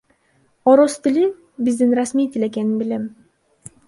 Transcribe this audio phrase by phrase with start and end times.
[0.69, 1.25] Орус тили
[1.67, 3.03] биздин расмий тил экенин билем.